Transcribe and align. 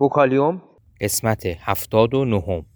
بوکالیوم 0.00 0.62
قسمت 1.00 1.46
هفتاد 1.46 2.14
و 2.14 2.24
نهم 2.24 2.66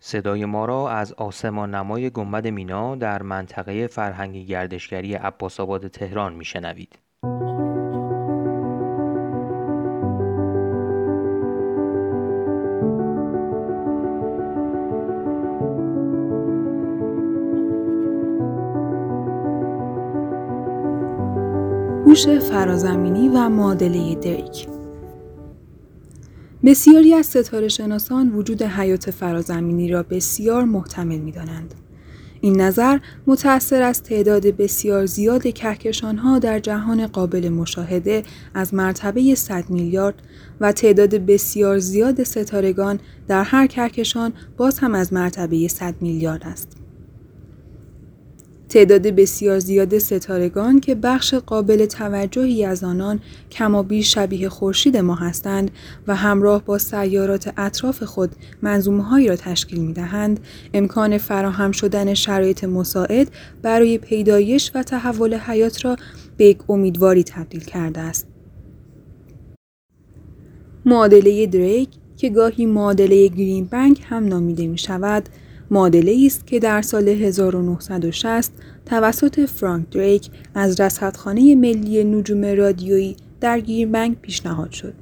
صدای 0.00 0.44
ما 0.44 0.64
را 0.64 0.90
از 0.90 1.12
آسمان 1.12 1.74
نمای 1.74 2.10
گنبد 2.10 2.46
مینا 2.46 2.96
در 2.96 3.22
منطقه 3.22 3.86
فرهنگی 3.86 4.46
گردشگری 4.46 5.14
عباسآباد 5.14 5.88
تهران 5.88 6.34
میشنوید. 6.34 6.98
هوش 22.12 22.28
فرازمینی 22.28 23.28
و 23.28 23.48
معادله 23.48 24.14
دریک 24.14 24.68
بسیاری 26.64 27.14
از 27.14 27.26
ستاره 27.26 27.68
شناسان 27.68 28.28
وجود 28.28 28.62
حیات 28.62 29.10
فرازمینی 29.10 29.88
را 29.88 30.02
بسیار 30.02 30.64
محتمل 30.64 31.18
می 31.18 31.32
دانند. 31.32 31.74
این 32.40 32.60
نظر 32.60 32.98
متأثر 33.26 33.82
از 33.82 34.02
تعداد 34.02 34.46
بسیار 34.46 35.06
زیاد 35.06 35.42
ها 36.18 36.38
در 36.38 36.58
جهان 36.58 37.06
قابل 37.06 37.48
مشاهده 37.48 38.22
از 38.54 38.74
مرتبه 38.74 39.34
100 39.34 39.70
میلیارد 39.70 40.22
و 40.60 40.72
تعداد 40.72 41.14
بسیار 41.14 41.78
زیاد 41.78 42.22
ستارگان 42.22 43.00
در 43.28 43.42
هر 43.42 43.66
کهکشان 43.66 44.32
باز 44.56 44.78
هم 44.78 44.94
از 44.94 45.12
مرتبه 45.12 45.68
100 45.68 45.94
میلیارد 46.00 46.42
است. 46.44 46.81
تعداد 48.72 49.02
بسیار 49.02 49.58
زیاد 49.58 49.98
ستارگان 49.98 50.80
که 50.80 50.94
بخش 50.94 51.34
قابل 51.34 51.86
توجهی 51.86 52.64
از 52.64 52.84
آنان 52.84 53.20
کمابیش 53.50 54.14
شبیه 54.14 54.48
خورشید 54.48 54.96
ما 54.96 55.14
هستند 55.14 55.70
و 56.06 56.14
همراه 56.16 56.64
با 56.64 56.78
سیارات 56.78 57.52
اطراف 57.56 58.02
خود 58.02 58.30
منظومههایی 58.62 59.28
را 59.28 59.36
تشکیل 59.36 59.80
می 59.80 59.92
دهند، 59.92 60.40
امکان 60.74 61.18
فراهم 61.18 61.72
شدن 61.72 62.14
شرایط 62.14 62.64
مساعد 62.64 63.30
برای 63.62 63.98
پیدایش 63.98 64.70
و 64.74 64.82
تحول 64.82 65.34
حیات 65.34 65.84
را 65.84 65.96
به 66.36 66.44
یک 66.44 66.70
امیدواری 66.70 67.24
تبدیل 67.24 67.64
کرده 67.64 68.00
است. 68.00 68.26
معادله 70.84 71.46
دریک 71.46 71.88
که 72.16 72.30
گاهی 72.30 72.66
معادله 72.66 73.28
گرین 73.28 73.64
بنک 73.64 74.00
هم 74.04 74.26
نامیده 74.26 74.66
می 74.66 74.78
شود، 74.78 75.28
معادله 75.72 76.22
است 76.26 76.46
که 76.46 76.58
در 76.58 76.82
سال 76.82 77.08
1960 77.08 78.52
توسط 78.86 79.40
فرانک 79.40 79.90
دریک 79.90 80.30
از 80.54 80.80
رصدخانه 80.80 81.54
ملی 81.54 82.04
نجوم 82.04 82.44
رادیویی 82.44 83.16
در 83.40 83.60
گیربنگ 83.60 84.16
پیشنهاد 84.20 84.70
شد. 84.70 84.94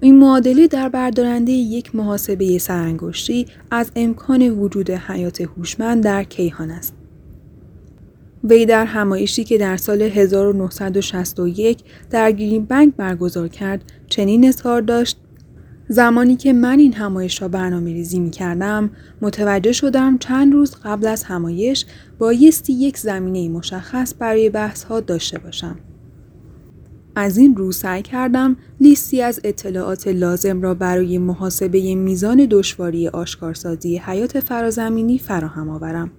این 0.00 0.18
معادله 0.18 0.66
در 0.66 0.88
بردارنده 0.88 1.52
یک 1.52 1.94
محاسبه 1.94 2.58
سرانگشتی 2.58 3.46
از 3.70 3.90
امکان 3.96 4.50
وجود 4.50 4.90
حیات 4.90 5.40
هوشمند 5.40 6.02
در 6.04 6.24
کیهان 6.24 6.70
است. 6.70 6.94
وی 8.44 8.66
در 8.66 8.84
همایشی 8.84 9.44
که 9.44 9.58
در 9.58 9.76
سال 9.76 10.02
1961 10.02 11.78
در 12.10 12.32
گرین 12.32 12.64
برگزار 12.96 13.48
کرد 13.48 13.92
چنین 14.08 14.48
اظهار 14.48 14.80
داشت 14.80 15.18
زمانی 15.88 16.36
که 16.36 16.52
من 16.52 16.78
این 16.78 16.92
همایش 16.92 17.42
را 17.42 17.48
برنامه 17.48 17.92
ریزی 17.92 18.20
می 18.20 18.30
کردم 18.30 18.90
متوجه 19.20 19.72
شدم 19.72 20.18
چند 20.18 20.52
روز 20.52 20.74
قبل 20.84 21.06
از 21.06 21.24
همایش 21.24 21.86
بایستی 22.18 22.72
یک 22.72 22.98
زمینه 22.98 23.48
مشخص 23.48 24.14
برای 24.18 24.50
بحث 24.50 24.84
ها 24.84 25.00
داشته 25.00 25.38
باشم. 25.38 25.76
از 27.16 27.38
این 27.38 27.56
رو 27.56 27.72
سعی 27.72 28.02
کردم 28.02 28.56
لیستی 28.80 29.22
از 29.22 29.40
اطلاعات 29.44 30.08
لازم 30.08 30.62
را 30.62 30.74
برای 30.74 31.18
محاسبه 31.18 31.94
میزان 31.94 32.46
دشواری 32.50 33.08
آشکارسازی 33.08 33.96
حیات 33.96 34.40
فرازمینی 34.40 35.18
فراهم 35.18 35.68
آورم. 35.68 36.10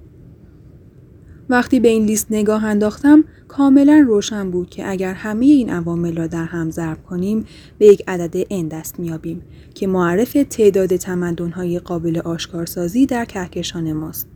وقتی 1.49 1.79
به 1.79 1.87
این 1.87 2.05
لیست 2.05 2.27
نگاه 2.29 2.65
انداختم 2.65 3.23
کاملا 3.47 4.05
روشن 4.07 4.51
بود 4.51 4.69
که 4.69 4.89
اگر 4.89 5.13
همه 5.13 5.45
این 5.45 5.69
عوامل 5.69 6.17
را 6.17 6.27
در 6.27 6.45
هم 6.45 6.71
ضرب 6.71 7.03
کنیم 7.03 7.45
به 7.77 7.85
یک 7.85 8.03
عدد 8.07 8.43
n 8.43 8.69
دست 8.71 8.99
میابیم 8.99 9.41
که 9.73 9.87
معرف 9.87 10.37
تعداد 10.49 10.95
تمدن‌های 10.95 11.79
قابل 11.79 12.17
آشکارسازی 12.17 13.05
در 13.05 13.25
کهکشان 13.25 13.93
ماست. 13.93 14.27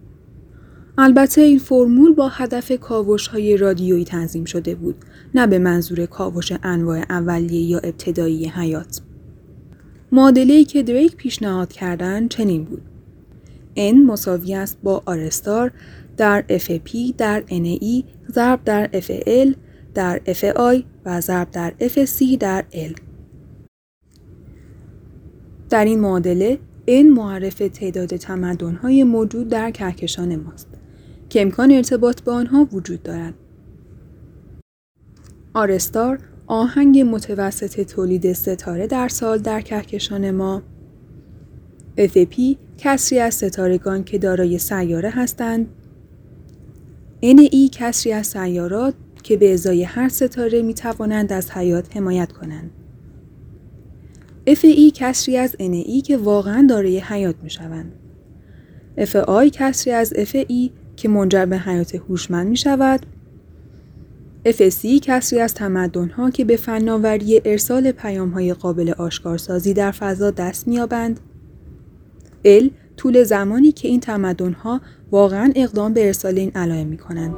البته 0.97 1.41
این 1.41 1.59
فرمول 1.59 2.13
با 2.13 2.27
هدف 2.27 2.71
کاوش 2.71 3.27
های 3.27 3.57
رادیویی 3.57 4.05
تنظیم 4.05 4.45
شده 4.45 4.75
بود 4.75 4.95
نه 5.35 5.47
به 5.47 5.59
منظور 5.59 6.05
کاوش 6.05 6.53
انواع 6.63 7.03
اولیه 7.09 7.61
یا 7.61 7.79
ابتدایی 7.79 8.47
حیات. 8.47 9.01
معادله‌ای 10.11 10.65
که 10.65 10.83
دریک 10.83 11.15
پیشنهاد 11.15 11.73
کردن 11.73 12.27
چنین 12.27 12.63
بود. 12.63 12.81
n 13.77 13.95
مساوی 14.05 14.55
است 14.55 14.77
با 14.83 15.03
آرستار 15.05 15.71
در 16.21 16.43
FP 16.49 17.13
در 17.17 17.43
NE 17.49 18.03
ضرب 18.31 18.63
در 18.63 18.89
FL 18.93 19.55
در 19.93 20.21
FI 20.25 20.83
و 21.05 21.21
ضرب 21.21 21.51
در 21.51 21.73
FC 21.79 22.37
در 22.39 22.65
L. 22.71 23.01
در 25.69 25.85
این 25.85 25.99
معادله 25.99 26.59
n 26.87 27.05
معرف 27.05 27.57
تعداد 27.73 28.15
تمدن‌های 28.15 29.03
موجود 29.03 29.47
در 29.49 29.71
کهکشان 29.71 30.35
ماست 30.35 30.67
که 31.29 31.41
امکان 31.41 31.71
ارتباط 31.71 32.23
با 32.23 32.33
آنها 32.33 32.67
وجود 32.71 33.03
دارد. 33.03 33.33
آرستار 35.53 36.19
آهنگ 36.47 36.99
متوسط 36.99 37.81
تولید 37.81 38.33
ستاره 38.33 38.87
در 38.87 39.07
سال 39.07 39.37
در 39.37 39.61
کهکشان 39.61 40.31
ما 40.31 40.61
FP 41.97 42.55
کسری 42.77 43.19
از 43.19 43.33
ستارگان 43.33 44.03
که 44.03 44.17
دارای 44.17 44.57
سیاره 44.57 45.09
هستند 45.09 45.67
ای 47.21 47.69
کسری 47.71 48.13
از 48.13 48.27
سیارات 48.27 48.93
که 49.23 49.37
به 49.37 49.53
ازای 49.53 49.83
هر 49.83 50.09
ستاره 50.09 50.61
می 50.61 50.73
توانند 50.73 51.33
از 51.33 51.51
حیات 51.51 51.97
حمایت 51.97 52.31
کنند. 52.31 52.71
ای 54.45 54.91
کسری 54.95 55.37
از 55.37 55.55
ای 55.59 56.01
که 56.01 56.17
واقعا 56.17 56.67
دارای 56.69 56.99
حیات 56.99 57.35
می 57.43 57.49
شوند. 57.49 57.91
آی 59.27 59.49
کسری 59.49 59.93
از 59.93 60.13
ای 60.47 60.71
که 60.95 61.09
منجر 61.09 61.45
به 61.45 61.57
حیات 61.57 61.95
هوشمند 61.95 62.47
می 62.47 62.57
شود. 62.57 63.05
سی 64.69 64.99
کسری 64.99 65.39
از 65.39 65.57
ها 66.17 66.29
که 66.29 66.45
به 66.45 66.55
فناوری 66.55 67.41
ارسال 67.45 67.91
پیام 67.91 68.29
های 68.29 68.53
قابل 68.53 68.93
آشکارسازی 68.97 69.73
در 69.73 69.91
فضا 69.91 70.31
دست 70.31 70.67
میابند. 70.67 71.19
ال 72.45 72.69
طول 73.01 73.23
زمانی 73.23 73.71
که 73.71 73.87
این 73.87 73.99
تمدن‌ها 73.99 74.81
واقعا 75.11 75.51
اقدام 75.55 75.93
به 75.93 76.05
ارسال 76.07 76.37
این 76.37 76.51
علائم 76.55 76.87
می‌کنند. 76.87 77.35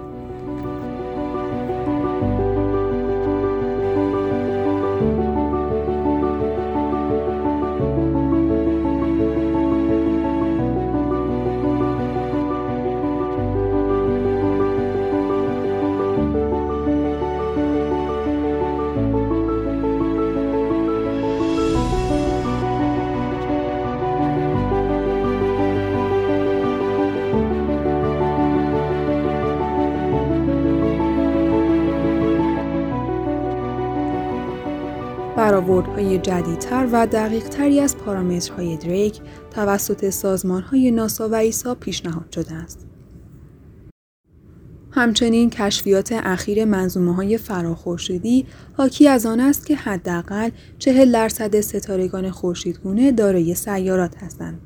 برآوردهای 35.44 36.18
جدیدتر 36.18 36.88
و 36.92 37.08
دقیقتری 37.08 37.80
از 37.80 37.98
پارامترهای 37.98 38.78
دریک 38.78 39.22
توسط 39.52 40.10
سازمانهای 40.10 40.92
ناسا 40.92 41.30
و 41.30 41.36
ایسا 41.36 41.76
پیشنهاد 41.76 42.32
شده 42.32 42.54
است. 42.54 42.88
همچنین 44.92 45.50
کشفیات 45.50 46.12
اخیر 46.12 46.66
منظومه 46.66 47.16
های 47.16 47.38
فراخورشیدی 47.38 48.46
حاکی 48.78 49.08
از 49.08 49.26
آن 49.26 49.40
است 49.40 49.66
که 49.66 49.76
حداقل 49.76 50.50
چهل 50.80 51.12
درصد 51.12 51.62
ستارگان 51.62 52.32
خورشیدگونه 52.32 53.12
دارای 53.12 53.56
سیارات 53.56 54.24
هستند. 54.24 54.60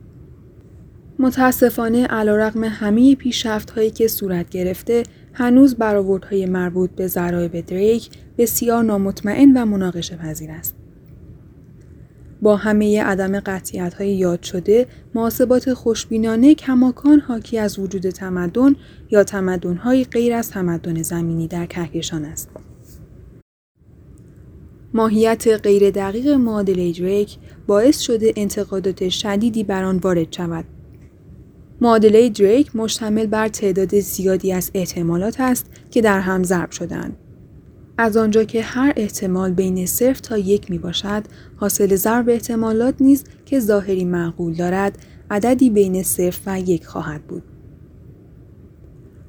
متاسفانه 1.19 2.06
علیرغم 2.06 2.63
همه 2.63 3.15
پیشرفت 3.15 3.69
هایی 3.69 3.91
که 3.91 4.07
صورت 4.07 4.50
گرفته 4.50 5.03
هنوز 5.39 5.75
برآوردهای 5.75 6.45
مربوط 6.45 6.89
به 6.89 7.07
ضرایب 7.07 7.62
دریک 7.62 8.10
بسیار 8.38 8.84
نامطمئن 8.84 9.57
و 9.57 9.66
مناقشه 9.66 10.16
پذیر 10.16 10.51
است. 10.51 10.75
با 12.42 12.56
همه 12.56 13.04
عدم 13.04 13.39
قطعیت 13.39 13.94
های 13.94 14.16
یاد 14.16 14.44
شده، 14.44 14.88
محاسبات 15.16 15.74
خوشبینانه 15.74 16.56
کماکان 16.56 17.19
حاکی 17.19 17.57
از 17.57 17.80
وجود 17.80 18.10
تمدن 18.10 18.75
یا 19.12 19.24
تمدن 19.24 19.75
های 19.75 20.04
غیر 20.04 20.34
از 20.34 20.50
تمدن 20.50 21.01
زمینی 21.01 21.48
در 21.48 21.66
کهکشان 21.66 22.25
است. 22.25 22.50
ماهیت 24.94 25.48
غیر 25.48 25.89
دقیق 25.89 26.28
معادله 26.28 26.92
دریک 26.92 27.38
باعث 27.68 28.00
شده 28.00 28.34
انتقادات 28.36 29.10
شدیدی 29.10 29.63
بر 29.63 29.84
آن 29.84 29.98
وارد 29.98 30.34
شود. 30.34 30.66
معادله 31.81 32.29
دریک 32.29 32.75
مشتمل 32.75 33.25
بر 33.25 33.47
تعداد 33.47 34.00
زیادی 34.00 34.53
از 34.53 34.71
احتمالات 34.74 35.35
است 35.39 35.65
که 35.91 36.01
در 36.01 36.19
هم 36.19 36.44
ضرب 36.44 36.71
شدند. 36.71 37.18
از 37.97 38.18
آنجا 38.18 38.44
که 38.44 38.62
هر 38.62 38.94
احتمال 38.95 39.51
بین 39.51 39.85
صرف 39.85 40.21
تا 40.21 40.38
یک 40.38 40.71
می 40.71 40.77
باشد، 40.77 41.24
حاصل 41.56 41.95
ضرب 41.95 42.29
احتمالات 42.29 42.95
نیز 43.00 43.24
که 43.45 43.59
ظاهری 43.59 44.06
معقول 44.06 44.53
دارد، 44.53 44.97
عددی 45.31 45.69
بین 45.69 46.03
صرف 46.03 46.39
و 46.45 46.59
یک 46.59 46.85
خواهد 46.85 47.24
بود. 47.24 47.44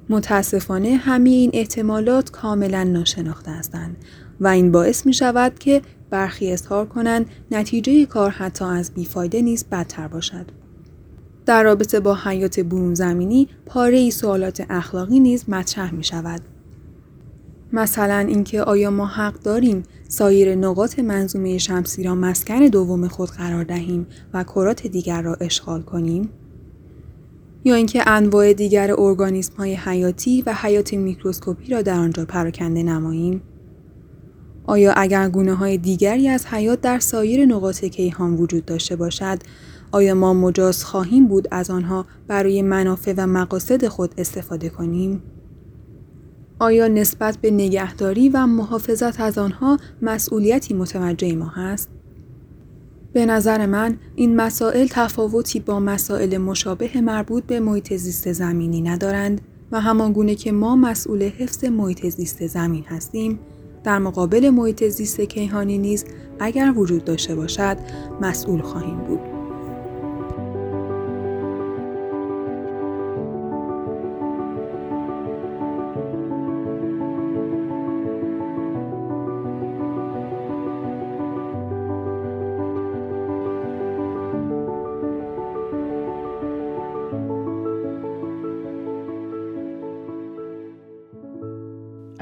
متاسفانه 0.08 0.96
همه 0.96 1.30
این 1.30 1.50
احتمالات 1.54 2.30
کاملا 2.30 2.84
ناشناخته 2.84 3.50
هستند 3.50 3.96
و 4.40 4.48
این 4.48 4.72
باعث 4.72 5.06
می 5.06 5.12
شود 5.12 5.58
که 5.58 5.82
برخی 6.10 6.52
اظهار 6.52 6.86
کنند 6.86 7.26
نتیجه 7.50 8.06
کار 8.06 8.30
حتی 8.30 8.64
از 8.64 8.94
بیفایده 8.94 9.42
نیز 9.42 9.64
بدتر 9.72 10.08
باشد. 10.08 10.46
در 11.48 11.62
رابطه 11.62 12.00
با 12.00 12.14
حیات 12.14 12.60
برون 12.60 12.94
زمینی 12.94 13.48
پاره 13.66 13.98
ای 13.98 14.10
سوالات 14.10 14.66
اخلاقی 14.70 15.20
نیز 15.20 15.44
مطرح 15.48 15.94
می 15.94 16.04
شود. 16.04 16.40
مثلا 17.72 18.18
اینکه 18.18 18.62
آیا 18.62 18.90
ما 18.90 19.06
حق 19.06 19.42
داریم 19.42 19.82
سایر 20.08 20.54
نقاط 20.54 20.98
منظومه 20.98 21.58
شمسی 21.58 22.02
را 22.02 22.14
مسکن 22.14 22.66
دوم 22.66 23.08
خود 23.08 23.30
قرار 23.30 23.64
دهیم 23.64 24.06
و 24.34 24.44
کرات 24.44 24.86
دیگر 24.86 25.22
را 25.22 25.34
اشغال 25.40 25.82
کنیم؟ 25.82 26.28
یا 27.64 27.74
اینکه 27.74 28.10
انواع 28.10 28.52
دیگر 28.52 29.00
ارگانیسم 29.00 29.54
های 29.56 29.74
حیاتی 29.74 30.42
و 30.46 30.54
حیات 30.54 30.94
میکروسکوپی 30.94 31.72
را 31.72 31.82
در 31.82 31.98
آنجا 31.98 32.24
پراکنده 32.24 32.82
نماییم؟ 32.82 33.42
آیا 34.66 34.92
اگر 34.92 35.28
گونه 35.28 35.54
های 35.54 35.78
دیگری 35.78 36.28
از 36.28 36.46
حیات 36.46 36.80
در 36.80 36.98
سایر 36.98 37.46
نقاط 37.46 37.84
کیهان 37.84 38.34
وجود 38.34 38.64
داشته 38.64 38.96
باشد، 38.96 39.38
آیا 39.92 40.14
ما 40.14 40.34
مجاز 40.34 40.84
خواهیم 40.84 41.26
بود 41.26 41.48
از 41.50 41.70
آنها 41.70 42.06
برای 42.26 42.62
منافع 42.62 43.14
و 43.16 43.26
مقاصد 43.26 43.86
خود 43.86 44.14
استفاده 44.18 44.68
کنیم؟ 44.68 45.22
آیا 46.58 46.88
نسبت 46.88 47.38
به 47.38 47.50
نگهداری 47.50 48.28
و 48.28 48.46
محافظت 48.46 49.20
از 49.20 49.38
آنها 49.38 49.78
مسئولیتی 50.02 50.74
متوجه 50.74 51.34
ما 51.34 51.48
هست؟ 51.48 51.88
به 53.12 53.26
نظر 53.26 53.66
من 53.66 53.96
این 54.14 54.36
مسائل 54.36 54.86
تفاوتی 54.90 55.60
با 55.60 55.80
مسائل 55.80 56.38
مشابه 56.38 57.00
مربوط 57.00 57.44
به 57.44 57.60
محیط 57.60 57.94
زیست 57.94 58.32
زمینی 58.32 58.82
ندارند 58.82 59.40
و 59.72 59.80
همانگونه 59.80 60.34
که 60.34 60.52
ما 60.52 60.76
مسئول 60.76 61.22
حفظ 61.22 61.64
محیط 61.64 62.06
زیست 62.06 62.46
زمین 62.46 62.84
هستیم 62.84 63.38
در 63.84 63.98
مقابل 63.98 64.50
محیط 64.50 64.84
زیست 64.84 65.20
کیهانی 65.20 65.78
نیز 65.78 66.04
اگر 66.38 66.72
وجود 66.76 67.04
داشته 67.04 67.34
باشد 67.34 67.76
مسئول 68.20 68.62
خواهیم 68.62 68.98
بود. 68.98 69.37